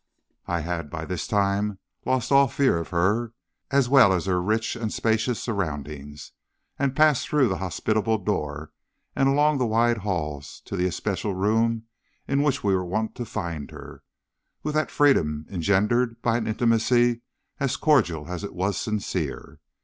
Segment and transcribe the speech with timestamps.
[0.47, 3.33] "I had by this time lost all fear of her,
[3.69, 6.31] as well as of her rich and spacious surroundings,
[6.79, 8.71] and passed through the hospitable door
[9.15, 11.83] and along the wide halls to the especial room
[12.27, 14.01] in which we were wont to find her,
[14.63, 17.21] with that freedom engendered by an intimacy
[17.59, 19.59] as cordial as it was sincere.